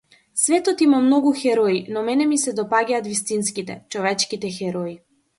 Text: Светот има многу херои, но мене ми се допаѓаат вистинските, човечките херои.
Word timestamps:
Светот 0.43 0.79
има 0.85 0.99
многу 1.01 1.33
херои, 1.41 1.83
но 1.89 1.99
мене 2.07 2.25
ми 2.31 2.39
се 2.43 2.53
допаѓаат 2.59 3.09
вистинските, 3.11 3.75
човечките 3.97 4.51
херои. 4.57 4.97